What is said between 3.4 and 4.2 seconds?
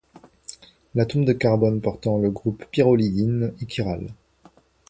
est chiral.